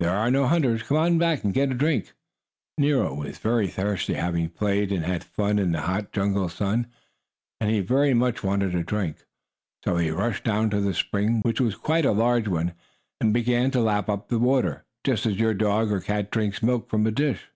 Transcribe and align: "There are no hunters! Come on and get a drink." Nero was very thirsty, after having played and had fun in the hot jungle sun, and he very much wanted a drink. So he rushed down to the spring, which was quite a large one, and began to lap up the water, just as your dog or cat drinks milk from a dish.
"There 0.00 0.16
are 0.16 0.30
no 0.30 0.46
hunters! 0.46 0.82
Come 0.82 0.96
on 0.96 1.20
and 1.22 1.52
get 1.52 1.70
a 1.70 1.74
drink." 1.74 2.14
Nero 2.78 3.12
was 3.14 3.36
very 3.36 3.66
thirsty, 3.68 4.14
after 4.14 4.22
having 4.24 4.48
played 4.48 4.90
and 4.90 5.04
had 5.04 5.22
fun 5.22 5.58
in 5.58 5.72
the 5.72 5.82
hot 5.82 6.10
jungle 6.10 6.48
sun, 6.48 6.86
and 7.60 7.70
he 7.70 7.80
very 7.80 8.14
much 8.14 8.42
wanted 8.42 8.74
a 8.74 8.82
drink. 8.82 9.26
So 9.84 9.98
he 9.98 10.08
rushed 10.10 10.44
down 10.44 10.70
to 10.70 10.80
the 10.80 10.94
spring, 10.94 11.42
which 11.42 11.60
was 11.60 11.74
quite 11.74 12.06
a 12.06 12.12
large 12.12 12.48
one, 12.48 12.72
and 13.20 13.34
began 13.34 13.70
to 13.72 13.80
lap 13.82 14.08
up 14.08 14.28
the 14.30 14.38
water, 14.38 14.86
just 15.04 15.26
as 15.26 15.38
your 15.38 15.52
dog 15.52 15.92
or 15.92 16.00
cat 16.00 16.30
drinks 16.30 16.62
milk 16.62 16.88
from 16.88 17.06
a 17.06 17.10
dish. 17.10 17.50